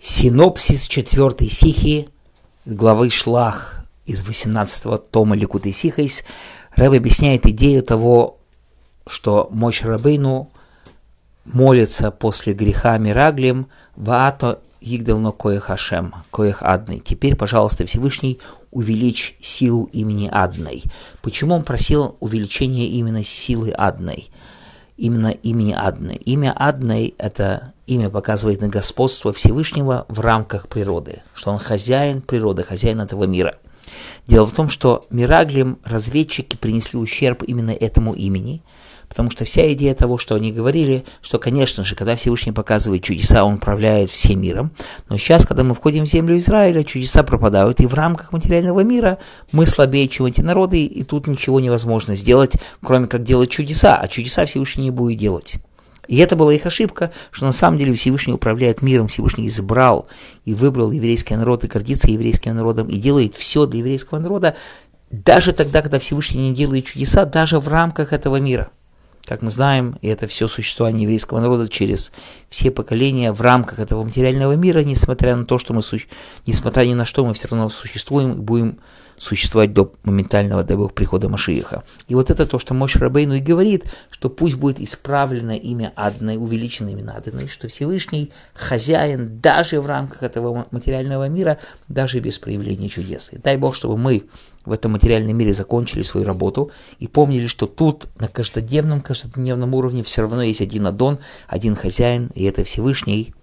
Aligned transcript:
Синопсис 0.00 0.86
четвертой 0.86 1.48
сихи 1.48 2.08
главы 2.64 3.10
Шлах 3.10 3.84
из 4.06 4.22
18-го 4.22 4.96
тома 4.96 5.34
Ликуты 5.34 5.72
Сихайс 5.72 6.22
Рэб 6.76 6.94
объясняет 6.94 7.46
идею 7.46 7.82
того, 7.82 8.38
что 9.08 9.48
мощь 9.50 9.82
Рабейну 9.82 10.50
молится 11.44 12.12
после 12.12 12.54
греха 12.54 12.96
Мираглем 12.98 13.66
Ваато 13.96 14.60
Игдално 14.80 15.32
Коэх 15.32 15.70
Ашем, 15.70 16.14
Коэх 16.30 16.62
Адный. 16.62 17.00
Теперь, 17.00 17.34
пожалуйста, 17.34 17.84
Всевышний, 17.84 18.38
увеличь 18.70 19.36
силу 19.40 19.90
имени 19.92 20.28
Адной. 20.30 20.84
Почему 21.20 21.56
он 21.56 21.64
просил 21.64 22.16
увеличения 22.20 22.86
именно 22.86 23.24
силы 23.24 23.72
Адной? 23.72 24.30
Именно 24.98 25.28
имени 25.28 25.72
Адной. 25.72 26.16
Имя 26.16 26.52
Адной– 26.56 27.14
это 27.18 27.72
имя 27.86 28.10
показывает 28.10 28.60
на 28.60 28.68
господство 28.68 29.32
Всевышнего 29.32 30.04
в 30.08 30.18
рамках 30.18 30.68
природы, 30.68 31.22
что 31.34 31.52
он 31.52 31.58
хозяин 31.58 32.20
природы, 32.20 32.64
хозяин 32.64 33.00
этого 33.00 33.22
мира. 33.22 33.58
Дело 34.26 34.46
в 34.46 34.52
том, 34.52 34.68
что 34.68 35.06
Мираглим 35.10 35.78
разведчики 35.84 36.56
принесли 36.56 36.98
ущерб 36.98 37.42
именно 37.42 37.70
этому 37.70 38.14
имени– 38.14 38.62
Потому 39.08 39.30
что 39.30 39.44
вся 39.44 39.72
идея 39.72 39.94
того, 39.94 40.18
что 40.18 40.34
они 40.34 40.52
говорили, 40.52 41.04
что, 41.22 41.38
конечно 41.38 41.84
же, 41.84 41.94
когда 41.94 42.14
Всевышний 42.16 42.52
показывает 42.52 43.02
чудеса, 43.02 43.44
он 43.44 43.54
управляет 43.54 44.10
всем 44.10 44.40
миром. 44.40 44.70
Но 45.08 45.16
сейчас, 45.16 45.46
когда 45.46 45.64
мы 45.64 45.74
входим 45.74 46.04
в 46.04 46.08
землю 46.08 46.36
Израиля, 46.36 46.84
чудеса 46.84 47.22
пропадают. 47.22 47.80
И 47.80 47.86
в 47.86 47.94
рамках 47.94 48.32
материального 48.32 48.80
мира 48.80 49.18
мы 49.50 49.66
слабее, 49.66 50.08
чем 50.08 50.26
эти 50.26 50.40
народы, 50.40 50.84
и 50.84 51.02
тут 51.04 51.26
ничего 51.26 51.58
невозможно 51.58 52.14
сделать, 52.14 52.52
кроме 52.82 53.06
как 53.06 53.24
делать 53.24 53.50
чудеса. 53.50 53.96
А 53.96 54.08
чудеса 54.08 54.44
Всевышний 54.44 54.84
не 54.84 54.90
будет 54.90 55.18
делать. 55.18 55.56
И 56.08 56.16
это 56.16 56.34
была 56.34 56.52
их 56.52 56.66
ошибка, 56.66 57.12
что 57.30 57.46
на 57.46 57.52
самом 57.52 57.78
деле 57.78 57.94
Всевышний 57.94 58.32
управляет 58.32 58.82
миром, 58.82 59.06
Всевышний 59.06 59.46
избрал 59.46 60.08
и 60.44 60.54
выбрал 60.54 60.90
еврейский 60.90 61.36
народ 61.36 61.62
и 61.62 61.68
гордится 61.68 62.10
еврейским 62.10 62.56
народом 62.56 62.88
и 62.88 62.96
делает 62.96 63.36
все 63.36 63.66
для 63.66 63.78
еврейского 63.78 64.18
народа, 64.18 64.56
даже 65.10 65.52
тогда, 65.52 65.82
когда 65.82 65.98
Всевышний 65.98 66.48
не 66.48 66.54
делает 66.54 66.86
чудеса, 66.86 67.24
даже 67.24 67.60
в 67.60 67.68
рамках 67.68 68.12
этого 68.12 68.36
мира– 68.36 68.70
как 69.28 69.42
мы 69.42 69.50
знаем, 69.50 69.98
и 70.00 70.08
это 70.08 70.26
все 70.26 70.48
существование 70.48 71.02
еврейского 71.02 71.40
народа 71.40 71.68
через 71.68 72.12
все 72.48 72.70
поколения 72.70 73.30
в 73.32 73.42
рамках 73.42 73.78
этого 73.78 74.02
материального 74.02 74.54
мира, 74.54 74.82
несмотря 74.82 75.36
на 75.36 75.44
то, 75.44 75.58
что 75.58 75.74
мы, 75.74 75.82
несмотря 76.46 76.84
ни 76.84 76.94
на 76.94 77.04
что, 77.04 77.26
мы 77.26 77.34
все 77.34 77.48
равно 77.48 77.68
существуем 77.68 78.32
и 78.32 78.36
будем 78.36 78.78
существовать 79.18 79.72
до 79.72 79.92
моментального, 80.04 80.64
дай 80.64 80.76
Бог, 80.76 80.94
прихода 80.94 81.28
Машииха. 81.28 81.84
И 82.06 82.14
вот 82.14 82.30
это 82.30 82.46
то, 82.46 82.58
что 82.58 82.74
Мош 82.74 82.96
Рабейну 82.96 83.34
и 83.34 83.40
говорит, 83.40 83.84
что 84.10 84.30
пусть 84.30 84.56
будет 84.56 84.80
исправлено 84.80 85.56
имя 85.56 85.92
Адной, 85.96 86.36
увеличено 86.36 86.88
имя 86.88 87.16
Адной, 87.16 87.48
что 87.48 87.68
Всевышний 87.68 88.30
хозяин 88.54 89.40
даже 89.40 89.80
в 89.80 89.86
рамках 89.86 90.22
этого 90.22 90.66
материального 90.70 91.28
мира, 91.28 91.58
даже 91.88 92.20
без 92.20 92.38
проявления 92.38 92.88
чудес. 92.88 93.32
И 93.32 93.38
дай 93.38 93.56
Бог, 93.56 93.74
чтобы 93.74 93.96
мы 93.96 94.24
в 94.64 94.72
этом 94.72 94.92
материальном 94.92 95.36
мире 95.36 95.52
закончили 95.52 96.02
свою 96.02 96.26
работу 96.26 96.70
и 96.98 97.08
помнили, 97.08 97.46
что 97.46 97.66
тут 97.66 98.06
на 98.18 98.28
каждодневном, 98.28 99.00
каждодневном 99.00 99.74
уровне 99.74 100.02
все 100.02 100.22
равно 100.22 100.42
есть 100.42 100.60
один 100.60 100.86
Адон, 100.86 101.18
один 101.48 101.74
хозяин, 101.74 102.30
и 102.34 102.44
это 102.44 102.64
Всевышний, 102.64 103.34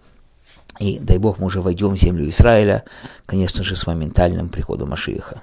и 0.80 1.00
дай 1.00 1.18
Бог, 1.18 1.40
мы 1.40 1.48
уже 1.48 1.62
войдем 1.62 1.96
в 1.96 1.98
землю 1.98 2.30
Израиля, 2.30 2.84
конечно 3.26 3.64
же, 3.64 3.76
с 3.76 3.88
моментальным 3.88 4.50
приходом 4.50 4.90
Машииха. 4.90 5.42